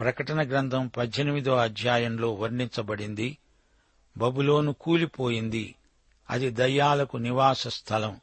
ప్రకటన 0.00 0.48
గ్రంథం 0.48 0.86
పద్దెనిమిదో 0.86 1.56
అధ్యాయంలో 1.56 2.32
వర్ణించబడింది. 2.32 3.38
బబులోను 4.16 4.72
కూలిపోయింది. 4.72 5.74
అది 6.30 6.50
దయ్యాలకు 6.50 7.16
నివాస 7.16 7.68
స్థలం 7.68 8.20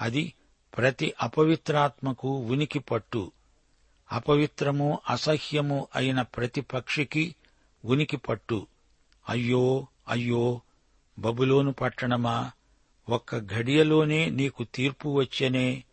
అది 0.00 0.32
ప్రతి 0.76 1.14
అపవిత్రాత్మకు 1.22 2.38
ఉనికి 2.38 2.78
పట్టు 2.78 3.32
అపవిత్రము 4.12 4.98
అసహ్యము 5.10 5.88
అయిన 5.96 6.22
ప్రతి 6.22 6.60
పక్షికి 6.60 7.34
ఉనికి 7.84 8.16
పట్టు. 8.16 8.66
అయ్యో 9.28 9.86
అయ్యో 10.08 10.60
బబులోను 11.18 11.72
పట్టణమా 11.72 12.52
ఒక్క 13.08 13.38
ఘడియలోనే 13.38 14.30
నీకు 14.30 14.64
తీర్పు 14.64 15.08
వచ్చనే 15.08 15.84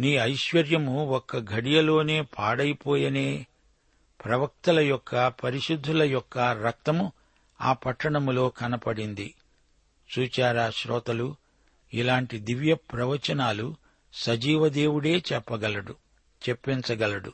నీ 0.00 0.14
ఐశ్వర్యము 0.14 1.06
ఒక్క 1.06 1.38
ఘడియలోనే 1.38 2.20
పాడైపోయనే. 2.20 3.46
ప్రవక్తల 4.24 4.80
యొక్క 4.80 5.28
పరిశుద్ధుల 5.28 6.02
యొక్క 6.02 6.38
రక్తము 6.38 7.12
ఆ 7.60 7.72
పట్టణములో 7.72 8.48
కనపడింది. 8.48 9.34
చూచారా 10.18 10.70
శ్రోతలు 10.70 11.36
ఇలాంటి 11.94 12.38
దివ్య 12.38 12.74
ప్రవచనాలు 12.74 13.76
సజీవదేవుడే 14.12 15.22
చెప్పగలడు 15.32 15.94
చెప్పించగలడు. 16.48 17.32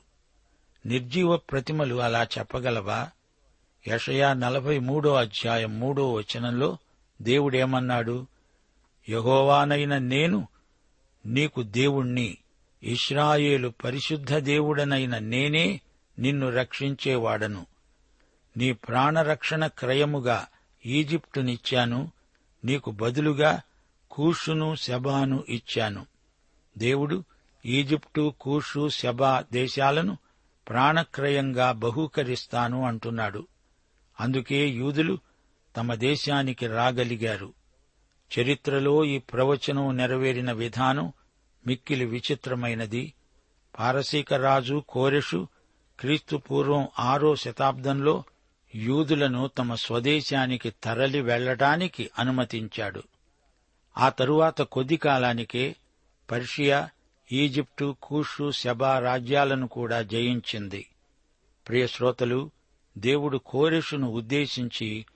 నిర్జీవ 0.87 1.37
ప్రతిమలు 1.37 1.95
అలా 1.95 2.27
చెప్పగలవా? 2.39 3.11
యషయా 3.89 4.33
నలభై 4.33 4.79
మూడో 4.79 5.15
అధ్యాయం 5.15 5.81
మూడో 5.81 6.13
వచనంలో 6.13 6.79
దేవుడేమన్నాడు? 7.23 8.27
యహోవానైన 9.09 9.99
నేను 9.99 10.49
నీకు 11.27 11.63
దేవుణ్ణి 11.63 12.39
ఇస్రాయేలు 12.83 13.69
పరిశుద్ధ 13.85 14.35
దేవుడనైన 14.35 15.19
నేనే 15.19 15.81
నిన్ను 16.19 16.51
రక్షించేవాడను. 16.51 17.67
నీ 18.57 18.73
ప్రాణరక్షణ 18.73 19.67
క్రయముగా 19.67 20.47
ఈజిప్టునిచ్చాను 20.87 22.13
నీకు 22.65 22.91
బదులుగా 22.91 23.61
కూషును 24.11 24.75
శబాను 24.75 25.45
ఇచ్చాను. 25.49 26.07
దేవుడు 26.79 27.25
ఈజిప్టు 27.67 28.35
కూషు 28.41 28.89
శబా 28.89 29.45
దేశాలను 29.53 30.19
ప్రాణక్రయంగా 30.69 31.73
బహూకరిస్తాను 31.73 32.85
అంటున్నాడు. 32.85 33.47
అందుకే 34.21 34.69
యూదులు 34.69 35.19
తమ 35.77 35.95
దేశానికి 35.95 36.67
రాగలిగారు. 36.67 37.53
చరిత్రలో 38.39 39.05
ఈ 39.05 39.19
ప్రవచనం 39.19 39.97
నెరవేరిన 39.97 40.53
విధానం 40.53 41.13
మిక్కిలి 41.67 42.05
విచిత్రమైనది. 42.05 43.15
పారసీక 43.79 44.35
రాజు 44.35 44.83
కోరెషు 44.89 45.49
క్రీస్తు 46.01 46.37
పూర్వం 46.37 46.89
ఆరో 46.99 47.37
శతాబ్దంలో 47.37 48.25
యూదులను 48.75 49.51
తమ 49.59 49.75
స్వదేశానికి 49.75 50.71
తరలి 50.71 51.21
వెళ్ళడానికి 51.21 52.11
అనుమతించాడు. 52.19 53.03
ఆ 53.99 54.09
తరువాత 54.09 54.63
కొద్ది 54.63 54.97
కాలానికే 54.97 55.77
పర్షియా 56.31 56.91
ఈజిప్టు 57.33 57.97
కూషు 58.03 58.51
శబా 58.51 58.99
రాజ్యాలను 58.99 59.69
కూడా 59.69 60.03
జయించింది. 60.03 60.87
ప్రియశ్రోతలు 61.69 62.51
దేవుడు 62.99 63.39
కోరెషును 63.39 64.09
ఉద్దేశించి 64.09 65.07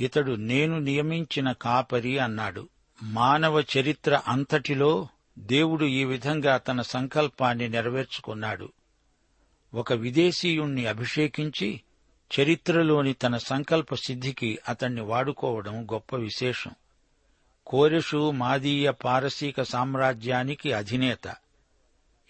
ఇతడు 0.00 0.32
నేను 0.32 0.78
నియమించిన 0.78 1.52
కాపరి 1.52 2.18
అన్నాడు. 2.18 2.68
మానవ 3.02 3.60
చరిత్ర 3.60 4.20
అంతటిలో 4.28 5.08
దేవుడు 5.38 5.84
ఈ 5.84 6.04
విధంగా 6.04 6.56
తన 6.56 6.80
సంకల్పాన్ని 6.80 7.68
నెరవేర్చుకున్నాడు. 7.68 8.72
ఒక 9.74 9.92
విదేశీయుణ్ణి 9.92 10.86
అభిషేకించి 10.86 11.80
చరిత్రలోని 12.40 13.12
తన 13.12 13.36
సంకల్ప 13.36 13.94
సిద్ధికి 13.94 14.58
అతణ్ణి 14.68 15.00
వాడుకోవడం 15.00 15.84
గొప్ప 15.84 16.16
విశేషం. 16.16 16.70
కోరెషు 17.66 18.30
మాదీయ 18.30 18.90
పారసీక 18.90 19.62
సామ్రాజ్యానికి 19.62 20.72
అధినేత. 20.72 21.34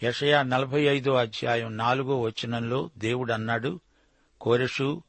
యషయా 0.02 0.42
నలభై 0.42 0.82
ఐదో 0.82 1.14
అధ్యాయం 1.14 1.76
నాలుగో 1.76 2.20
వచనంలో 2.20 2.90
దేవుడన్నాడు 2.98 3.80
కోరెషు 4.40 5.02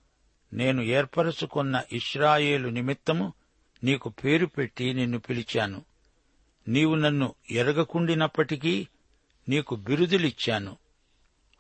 నేను 0.54 0.82
ఏర్పరచుకున్న 0.82 1.84
ఇస్రాయేలు 1.92 2.70
నిమిత్తము 2.70 3.34
నీకు 3.84 4.10
పేరు 4.10 4.46
పెట్టి 4.46 4.94
నిన్ను 4.94 5.20
పిలిచాను. 5.20 5.82
నీవు 6.68 6.96
నన్ను 6.96 7.36
ఎరగకుండినప్పటికీ 7.52 8.88
నీకు 9.50 9.76
బిరుదులిచ్చాను. 9.76 10.78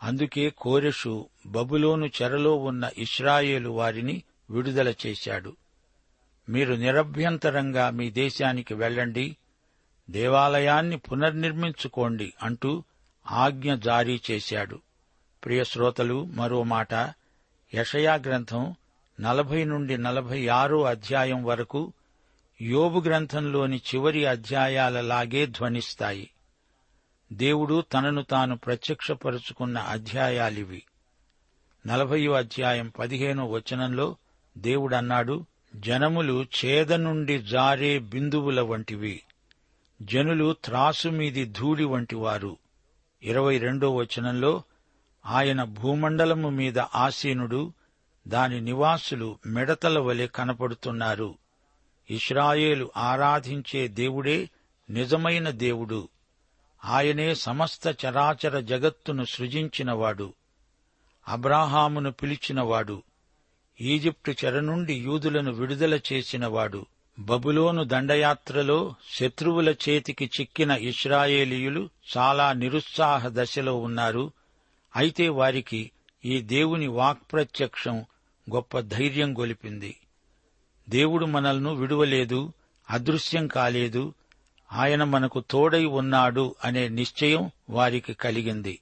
అందుకే 0.03 0.49
కోరెషు 0.49 1.25
బబులోను 1.45 2.05
చెరలో 2.05 2.55
ఉన్న 2.55 2.89
ఇస్రాయేలు 2.97 3.69
వారిని 3.69 4.23
విడుదల 4.49 4.93
చేశాడు. 5.07 5.55
మీరు 6.49 6.73
నిరభ్యంతరంగా 6.73 7.89
మీ 7.89 8.09
దేశానికి 8.11 8.73
వెళ్ళండి 8.73 9.37
దేవాలయాన్ని 10.09 10.97
పునర్నిర్మించుకోండి 10.97 12.33
అంటూ 12.43 12.83
ఆజ్ఞ 13.31 13.75
జారీ 13.75 14.21
చేశాడు. 14.31 14.79
ప్రియశ్రోతలు 15.45 16.25
మరో 16.25 16.63
మాట. 16.63 16.93
యషయా 17.73 18.15
గ్రంథం 18.15 18.75
నలభై 19.19 19.63
నుండి 19.63 19.97
నలభై 19.97 20.47
ఆరో 20.47 20.83
అధ్యాయం 20.83 21.43
వరకు 21.43 21.93
యోబు 22.61 22.99
గ్రంథంలోని 22.99 23.77
చివరి 23.77 24.25
అధ్యాయాలలాగే 24.25 25.45
ధ్వనిస్తాయి. 25.45 26.29
దేవుడు 27.33 27.81
తనను 27.93 28.21
తాను 28.21 28.57
ప్రత్యక్షపరుచుకున్న 28.57 29.77
అధ్యాయాలివి. 29.77 30.83
నలభయో 31.87 32.31
అధ్యాయం 32.31 32.91
పదిహేనో 32.99 33.45
వచనంలో 33.45 34.15
దేవుడన్నాడు 34.57 35.45
జనములు 35.75 36.45
చేద 36.65 36.93
నుండి 36.93 37.41
జారే 37.43 37.99
బిందువుల 37.99 38.61
వంటివి. 38.61 39.21
జనులు 40.01 40.55
త్రాసు 40.65 41.09
మీది 41.09 41.45
ధూళి 41.45 41.85
వంటివారు. 41.85 42.57
ఇరవై 43.27 43.57
రెండో 43.57 43.95
వచనంలో 43.95 44.63
ఆయన 45.25 45.63
భూమండలము 45.63 46.49
మీద 46.49 46.79
ఆసీనుడు 46.79 47.73
దాని 48.27 48.61
నివాసులు 48.61 49.39
మిడతల 49.45 49.99
వలె 49.99 50.27
కనపడుతున్నారు. 50.27 51.35
ఇస్రాయేలు 52.09 52.91
ఆరాధించే 52.97 53.87
దేవుడే 53.87 54.49
నిజమైన 54.89 55.49
దేవుడు. 55.49 56.09
ఆయనే 56.85 57.35
సమస్త 57.35 57.87
చరాచర 57.87 58.59
జగత్తును 58.59 59.23
సృజించినవాడు. 59.23 60.33
అబ్రాహామును 61.27 62.11
పిలిచినవాడు. 62.11 63.03
ఈజిప్టు 63.81 64.35
చెర 64.45 64.59
నుండి 64.59 64.93
యూదులను 64.93 65.51
విడుదల 65.51 65.99
చేసినవాడు. 66.13 66.85
బబులోను 67.19 67.83
దండయాత్రలో 67.83 68.95
శత్రువుల 69.13 69.69
చేతికి 69.69 70.29
చిక్కిన 70.39 70.71
ఇస్రాయేలీయులు 70.71 71.89
చాలా 72.17 72.53
నిరుత్సాహ 72.53 73.27
దశలో 73.27 73.75
ఉన్నారు. 73.75 74.31
అయితే 74.95 75.29
వారికి 75.29 75.91
ఈ 76.25 76.41
దేవుని 76.41 76.87
వాక్ప్రత్యక్షం 76.87 78.05
గొప్ప 78.55 78.79
ధైర్యం 78.79 79.39
గొలిపింది. 79.39 79.97
దేవుడు 80.89 81.25
మనల్ని 81.25 81.75
విడువలేదు 81.75 82.53
అదృశ్యం 82.89 83.47
కాలేదు 83.47 84.13
ఆయన 84.73 85.03
మనకు 85.03 85.43
తోడై 85.49 85.85
ఉన్నాడు 85.85 86.55
అనే 86.63 86.87
నిశ్చయం 86.87 87.51
వారికి 87.69 88.13
కలిగింది. 88.13 88.79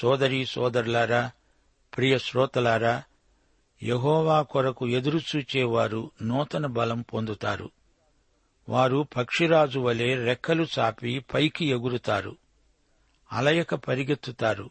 సోదరీ 0.00 0.44
సోదరులారా 0.44 1.30
ప్రియ 1.96 2.18
శ్రోతలారా 2.18 3.02
యహోవా 3.84 4.42
కొరకు 4.42 4.88
ఎదురుచూచేవారు 4.88 6.10
నూతన 6.22 6.66
బలం 6.66 7.00
పొందుతారు. 7.00 7.70
వారు 8.68 9.06
పక్షిరాజు 9.16 9.78
వలె 9.78 10.24
రెక్కలు 10.24 10.66
చాపి 10.78 11.18
పైకి 11.18 11.66
ఎగురుతారు. 11.66 12.36
అలయక 13.32 13.74
పరిగెత్తుతారు. 13.74 14.70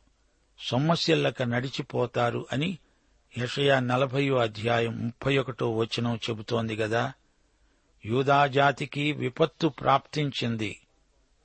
సొమ్మశిల్లక 0.59 1.43
నడిచిపోతారు 1.43 2.45
అని 2.51 2.77
యషయా 3.37 3.79
నలభయో 3.79 4.37
అధ్యాయం 4.37 5.05
ముప్పై 5.05 5.37
ఒకటో 5.37 5.75
వచనం 5.75 6.19
చెబుతోంది 6.29 6.75
గదా. 6.75 7.13
యూదాజాతికి 8.05 9.11
విపత్తు 9.11 9.67
ప్రాప్తించింది. 9.67 10.79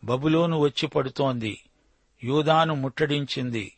బబులోను 0.05 0.59
వచ్చి 0.59 0.89
పడుతోంది. 0.89 1.65
యూదాను 2.25 2.75
ముట్టడించింది. 2.75 3.77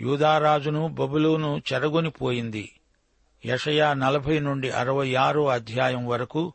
యూదారాజును 0.00 0.88
బబులోను 0.88 1.62
చెరగొనిపోయింది. 1.72 2.77
యషయా 3.46 3.94
నలభై 3.94 4.38
నుండి 4.38 4.70
అరవై 4.70 5.14
ఆరో 5.14 5.46
అధ్యాయం 5.46 6.06
వరకు 6.06 6.52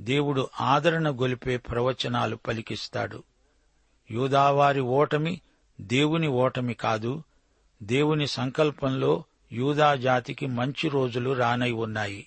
దేవుడు 0.00 0.48
ఆదరణ 0.60 1.10
గొలిపే 1.10 1.56
ప్రవచనాలు 1.56 2.36
పలికిస్తాడు. 2.36 3.22
యూదావారి 4.10 4.80
ఓటమి 4.80 5.40
దేవుని 5.80 6.28
ఓటమి 6.28 6.74
కాదు. 6.74 7.22
దేవుని 7.82 8.26
సంకల్పంలో 8.26 9.24
యూదా 9.52 9.94
జాతికి 9.94 10.46
మంచి 10.46 10.88
రోజులు 10.88 11.32
రానై 11.32 11.70
ఉన్నాయి. 11.70 12.26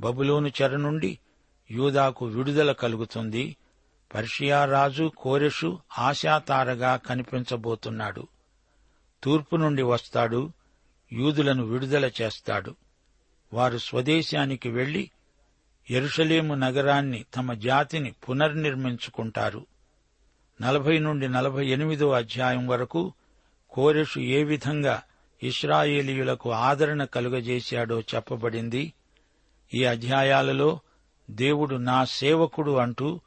బబులోను 0.00 0.48
చెర 0.48 0.76
నుండి 0.76 1.18
యూదాకు 1.70 2.26
విడుదల 2.26 2.72
కలుగుతుంది. 2.72 3.56
పర్షియా 4.14 4.64
రాజు 4.64 5.12
కోరెషు 5.16 5.78
ఆశాతారగా 5.98 6.96
కనిపించబోతున్నాడు. 6.96 8.28
తూర్పు 9.22 9.56
నుండి 9.56 9.82
వస్తాడు. 9.82 10.52
యూదులను 11.12 11.64
విడుదల 11.64 12.10
చేస్తాడు. 12.22 12.74
వారు 13.52 13.78
స్వదేశానికి 13.78 14.68
వెళ్ళి 14.68 15.10
ఎరుషలేము 15.90 16.54
నగరాన్ని 16.54 17.24
తమ 17.36 17.52
జాతిని 17.52 18.12
పునర్నిర్మించుకుంటారు. 18.12 19.66
నలభై 20.62 20.98
నుండి 20.98 21.28
నలభై 21.28 21.66
ఎనిమిదో 21.66 22.10
అధ్యాయం 22.10 22.66
వరకు 22.66 23.12
కోరెషు 23.70 24.20
ఏ 24.20 24.44
విధంగా 24.44 25.02
ఇస్రాయేలీయులకు 25.42 26.52
ఆదరణ 26.52 27.04
కలుగజేశాడో 27.04 28.00
చెప్పబడింది. 28.00 28.92
ఈ 29.74 29.84
అధ్యాయాలలో 29.84 30.80
దేవుడు 31.30 31.76
నా 31.76 32.04
సేవకుడు 32.04 32.72
అంటూ 32.72 33.20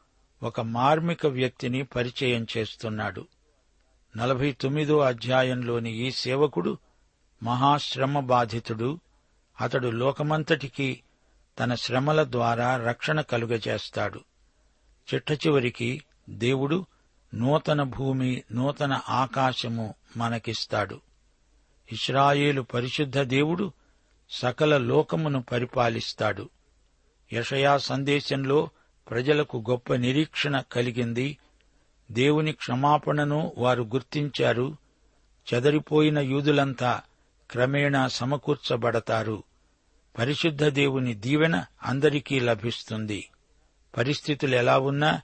ఒక 0.43 0.61
మార్మిక 0.61 1.25
వ్యక్తిని 1.25 1.83
పరిచయం 1.83 2.47
చేస్తున్నాడు. 2.57 3.27
నలభై 4.17 4.51
తొమ్మిదో 4.51 4.99
అధ్యాయంలోని 4.99 5.93
ఈ 5.93 6.11
సేవకుడు 6.11 6.77
మహాశ్రమ 7.43 8.19
బాధితుడు 8.19 8.99
అతడు 9.61 9.87
లోకమంతటికీ 9.87 10.99
తన 11.59 11.75
శ్రమల 11.75 12.23
ద్వారా 12.23 12.77
రక్షణ 12.77 13.21
కలుగజేస్తాడు. 13.21 14.21
చిట్ట 15.13 15.31
చివరికి 15.31 16.03
దేవుడు 16.29 16.85
నూతన 17.35 17.83
భూమి 17.83 18.43
నూతన 18.51 19.01
ఆకాశము 19.09 19.93
మనకిస్తాడు. 20.17 21.01
ఇస్రాయేలు 21.91 22.61
పరిశుద్ధ 22.61 23.19
దేవుడు 23.19 23.71
సకల 24.29 24.77
లోకమును 24.77 25.41
పరిపాలిస్తాడు. 25.41 26.49
యషయా 27.33 27.77
సందేశంలో 27.77 28.69
ప్రజలకు 29.09 29.63
గొప్ప 29.69 29.95
నిరీక్షణ 29.95 30.59
కలిగింది. 30.59 31.37
దేవుని 32.11 32.51
క్షమాపణను 32.51 33.53
వారు 33.57 33.83
గుర్తించారు. 33.83 34.77
చెదరిపోయిన 35.53 36.19
యూదులంతా 36.19 37.01
క్రమేణా 37.51 38.07
సమకూర్చబడతారు. 38.07 39.43
పరిశుద్ధ 40.17 40.65
దేవుని 40.65 41.13
దీవెన 41.13 41.65
అందరికీ 41.83 42.39
లభిస్తుంది. 42.39 43.29
పరిస్థితులు 43.97 44.55
ఎలా 44.55 44.79
ఉన్నా 44.79 45.21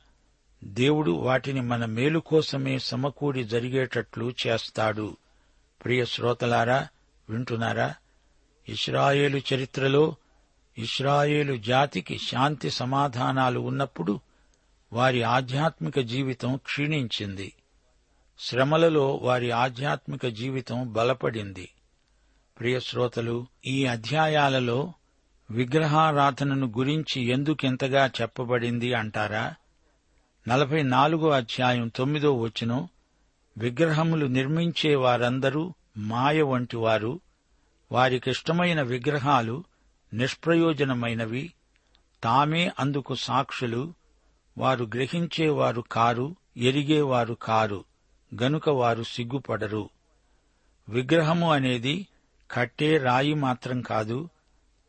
దేవుడు 0.63 1.11
వాటిని 1.11 1.61
మన 1.61 1.85
మేలు 1.85 2.19
కోసమే 2.19 2.79
సమకూడి 2.79 3.43
జరిగేటట్లు 3.43 4.33
చేస్తాడు. 4.47 5.17
ప్రియ 5.85 6.05
శ్రోతలారా 6.05 6.87
వింటున్నారా? 7.29 7.95
ఇస్రాయేలు 8.69 9.41
చరిత్రలో 9.53 10.15
ఇస్రాయేలు 10.77 11.57
జాతికి 11.57 12.17
శాంతి 12.17 12.69
సమాధానాలు 12.69 13.59
ఉన్నప్పుడు 13.59 14.19
వారి 14.93 15.23
ఆధ్యాత్మిక 15.23 15.99
జీవితం 15.99 16.57
క్షీణించింది. 16.57 17.53
శ్రమలలో 18.39 19.15
వారి 19.15 19.51
ఆధ్యాత్మిక 19.51 20.25
జీవితం 20.25 20.93
బలపడింది. 20.93 21.69
ప్రియ 22.61 22.79
శ్రోతలు 22.79 23.47
ఈ 23.65 23.85
అధ్యాయాలలో 23.85 24.93
విగ్రహారాధనను 25.51 26.73
గురించి 26.77 27.21
ఎందుకెంతగా 27.21 28.11
చెప్పబడింది 28.21 28.93
అంటారా? 28.93 29.55
నలభై 30.47 30.83
నాలుగో 30.83 31.29
అధ్యాయం 31.29 31.87
తొమ్మిదో 31.87 32.39
వచనం 32.39 32.87
విగ్రహములు 33.57 34.25
నిర్మించే 34.25 34.95
వారందరూ 34.95 35.73
మాయ 35.97 36.41
వంటివారు 36.41 37.19
వారికిష్టమైన 37.91 38.81
విగ్రహాలు 38.81 39.63
నిష్ప్రయోజనమైనవి 40.13 41.53
తామే 42.23 42.71
అందుకు 42.79 43.15
సాక్షులు 43.15 43.93
వారు 44.57 44.83
గ్రహించేవారు 44.83 45.81
కారు 45.81 46.35
ఎరిగేవారు 46.57 47.33
కారు 47.33 47.85
గనుక 48.41 48.69
వారు 48.69 49.03
సిగ్గుపడరు. 49.03 49.89
విగ్రహము 50.89 51.51
అనేది 51.51 52.07
కట్టే 52.51 52.97
రాయి 52.97 53.33
మాత్రం 53.33 53.81
కాదు 53.81 54.29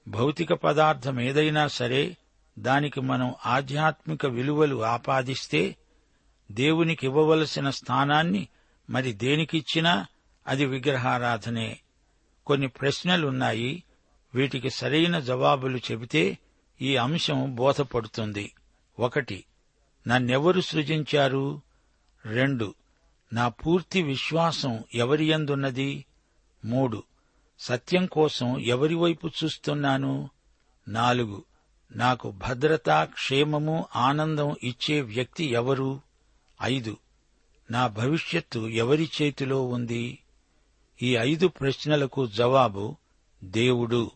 భౌతిక 0.08 0.52
పదార్థం 0.52 1.20
ఏదైనా 1.20 1.66
సరే 1.66 2.16
దానికి 2.58 3.00
మనం 3.00 3.34
ఆధ్యాత్మిక 3.46 4.26
విలువలు 4.26 4.84
ఆపాదిస్తే 4.84 5.76
దేవునికి 6.52 7.06
ఇవ్వవలసిన 7.06 7.70
స్థానాన్ని 7.70 8.48
మరి 8.90 9.12
దేనికిచ్చినా 9.12 10.06
అది 10.46 10.66
విగ్రహారాధనే. 10.66 11.78
కొన్ని 12.46 12.68
ప్రశ్నలున్నాయి 12.68 13.82
వీటికి 14.34 14.70
సరైన 14.70 15.18
జవాబులు 15.18 15.76
చెబితే 15.76 16.38
ఈ 16.82 16.96
అంశం 16.96 17.54
బోధపడుతుంది. 17.54 18.52
ఒకటి 18.98 19.44
నన్నెవరు 20.06 20.60
సృజించారు? 20.60 21.60
రెండు 22.24 22.74
నా 23.32 23.48
పూర్తి 23.48 24.02
విశ్వాసం 24.02 24.84
ఎవరియందున్నది 24.94 26.04
మూడు 26.64 27.02
సత్యం 27.62 28.06
కోసం 28.06 28.58
ఎవరి 28.58 28.94
వైపు 28.94 29.30
చూస్తున్నాను? 29.44 30.30
నాలుగు. 30.88 31.44
నాకు 31.92 32.30
భద్రత 32.30 32.90
క్షేమము 33.04 33.86
ఆనందం 33.96 34.56
ఇచ్చే 34.62 35.00
వ్యక్తి 35.00 35.44
ఎవరు? 35.44 36.00
ఐదు. 36.62 36.96
నా 37.70 37.86
భవిష్యత్తు 37.86 38.68
ఎవరి 38.68 39.10
చేతిలో 39.22 39.66
ఉంది? 39.66 40.18
ఈ 41.02 41.16
ఐదు 41.16 41.48
ప్రశ్నలకు 41.48 42.26
జవాబు 42.26 42.96
దేవుడు. 43.44 44.10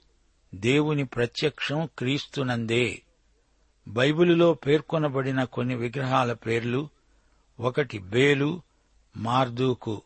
దేవుని 0.54 1.04
ప్రత్యక్షం 1.04 1.88
క్రీస్తునందే. 1.98 3.02
బైబిలులో 3.88 4.54
పేర్కొనబడిన 4.54 5.44
కొన్ని 5.44 5.74
విగ్రహాల 5.74 6.32
పేర్లు 6.32 6.88
ఒకటి 7.60 7.98
బేలు 7.98 8.62
మార్దూకు. 9.16 10.02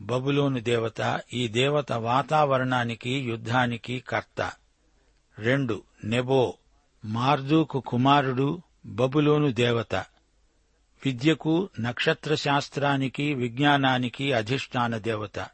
బబులోను 0.00 0.60
దేవత 0.60 1.22
ఈ 1.32 1.48
దేవత 1.48 1.92
వాతావరణానికి 1.92 3.10
యుద్ధానికి 3.10 4.00
కర్త. 4.00 4.52
రెండు 5.38 5.82
నెబో 6.04 6.54
మార్దూకు 7.04 7.80
కుమారుడు 7.80 8.62
బబులోను 8.86 9.52
దేవత. 9.52 9.94
విద్యకు 11.04 11.68
నక్షత్ర 11.80 12.34
శాస్త్రానికి 12.34 13.34
విజ్ఞానానికి 13.34 14.32
అధిష్టాన 14.32 14.98
దేవత. 14.98 15.48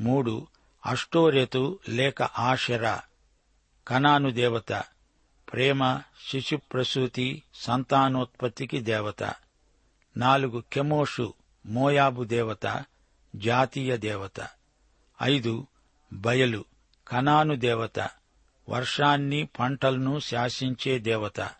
మూడు 0.00 0.46
అష్టోరెతు 0.86 1.78
లేక 1.88 2.22
ఆశరా 2.22 3.02
కనాను 3.88 4.30
దేవత. 4.30 4.72
ప్రేమ 5.52 6.00
శిశుప్రసూతి 6.30 7.42
సంతానోత్పత్తికి 7.54 8.80
దేవత. 8.80 9.34
నాలుగు 10.16 10.62
కెమోషు 10.72 11.34
మోయాబు 11.66 12.24
దేవత. 12.24 12.84
జాతీయ 13.36 13.96
దేవత. 13.96 14.48
ఐదు 15.22 15.66
బయలు 16.12 16.64
కనాను 17.08 17.54
దేవత. 17.54 18.10
వర్షాన్ని 18.68 19.48
పంటలను 19.60 20.20
శాసించే 20.20 20.98
దేవత. 20.98 21.50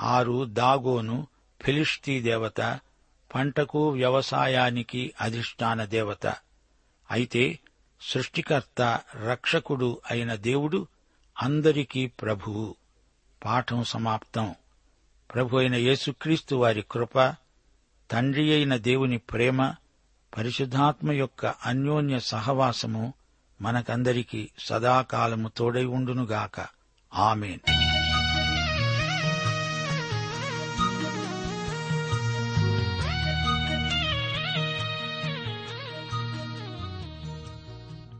ఆరు 0.00 0.44
దాగోను 0.44 1.26
ఫిలిష్తీ 1.62 2.20
దేవత. 2.20 2.80
పంటకు 3.34 3.88
వ్యవసాయానికి 3.88 5.14
అధిష్టాన 5.20 5.84
దేవత. 5.84 6.26
అయితే 7.10 7.58
సృష్టికర్త 8.00 9.00
రక్షకుడు 9.24 10.00
అయిన 10.10 10.34
దేవుడు 10.34 10.86
అందరికీ 11.42 12.06
ప్రభువు 12.06 12.74
పాఠం 13.44 13.84
సమాప్తం. 13.84 14.54
ప్రభు 15.34 15.56
అయిన 15.56 15.74
యేసుక్రీస్తు 15.74 16.54
వారి 16.54 16.84
కృప 16.90 17.34
తండ్రి 18.10 18.52
అయిన 18.52 18.76
దేవుని 18.76 19.18
ప్రేమ 19.18 19.74
పరిశుద్ధాత్మ 20.36 21.12
యొక్క 21.12 21.46
అన్యోన్య 21.46 22.20
సహవాసము 22.20 23.14
మనకందరికీ 23.62 24.48
సదాకాలము 24.58 25.50
తోడై 25.56 25.84
ఉండునుగాక. 25.84 26.66
ఆమెన్. 27.14 27.58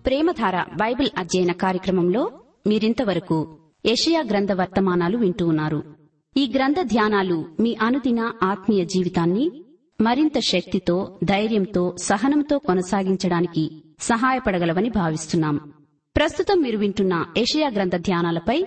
ప్రేమధార 0.07 0.63
బైబిల్ 0.63 1.11
అధ్యయన 1.19 1.53
కార్యక్రమంలో 1.53 2.31
మీరింతవరకు 2.67 3.59
ఏషియా 3.87 4.21
గ్రంథ 4.21 4.53
వర్తమానాలు 4.53 5.19
వింటూ 5.19 5.47
ఉన్నారు. 5.47 5.97
ఈ 6.37 6.53
గ్రంథ 6.57 6.77
ధ్యానాలు 6.83 7.57
మీ 7.61 7.77
అనుదిన 7.81 8.33
ఆత్మీయ 8.43 8.85
జీవితాన్ని 8.85 9.62
మరింత 10.03 10.39
శక్తితో 10.39 11.19
ధైర్యంతో 11.25 11.97
సహనంతో 11.97 12.59
కొనసాగించడానికి 12.59 13.83
సహాయపడగలవని 14.01 14.89
భావిస్తున్నాం. 14.89 15.73
ప్రస్తుతం 16.17 16.63
మీరు 16.63 16.79
వింటున్న 16.79 17.25
ఏషియా 17.39 17.69
గ్రంథ 17.69 17.97
ధ్యానాలపై 17.97 18.65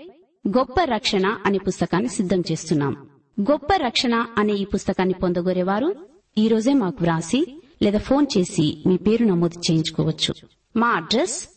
గొప్ప 0.48 0.84
రక్షణ 0.84 1.38
అనే 1.46 1.58
పుస్తకాన్ని 1.58 2.10
సిద్ధం 2.10 2.44
చేస్తున్నాం. 2.52 3.10
గొప్ప 3.42 3.68
రక్షణ 3.76 4.26
అనే 4.38 4.54
ఈ 4.54 4.66
పుస్తకాన్ని 4.66 5.14
పొందగోరేవారు 5.14 5.96
ఈ 6.38 6.48
రోజే 6.48 6.74
మాకు 6.74 6.98
వ్రాసి 7.02 7.62
లేదా 7.82 8.00
ఫోన్ 8.00 8.26
చేసి 8.38 8.84
మీ 8.88 8.98
పేరు 8.98 9.26
నమోదు 9.26 9.60
చేయించుకోవచ్చు. 9.60 10.34
మా 10.76 10.88
address 10.88 11.48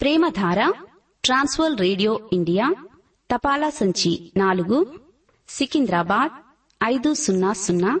Premadhara 0.00 0.72
Trans World 1.24 1.80
radio 1.80 2.20
India 2.32 2.74
తపాలా 3.34 3.70
సంచి 3.70 4.32
నాలుగు 4.36 4.86
సికింద్రాబాద్ 5.48 6.32
ఐదు 6.84 7.14
సున్నా 7.14 7.52
సున్నా 7.52 8.00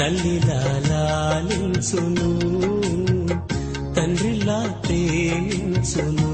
తల్లిలా 0.00 0.80
లాలించును 0.88 2.30
తండ్రిలా 3.94 4.74
ప్రేమించును. 4.86 6.28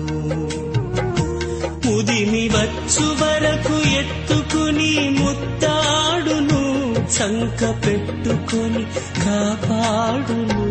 ముదిమి 1.87 2.48
వచ్చు 2.48 3.07
వరకు 3.07 3.88
ఎత్తుకుని 3.88 5.16
ముత్తాడును. 5.18 6.62
చంక 6.94 7.87
పెట్టుకొని 7.87 8.85
కాపాడును. 9.24 10.64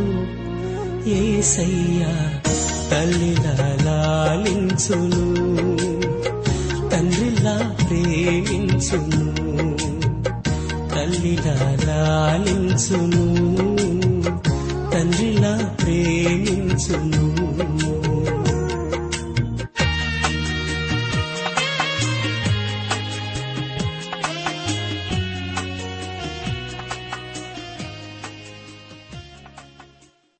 ఏసయ్యా 1.09 2.39
తల్లిలా 2.91 3.77
లాలించును 3.83 5.35
తండ్రిలా 6.89 7.75
ప్రేమించును. 7.87 9.22
తల్లిలా 11.13 11.55
లాలించును 11.87 13.25
తండ్రిలా 14.91 15.53
ప్రేమించును. 15.81 17.25